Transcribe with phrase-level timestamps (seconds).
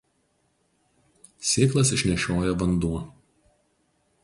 [1.51, 3.05] Sėklas išnešioja vanduo.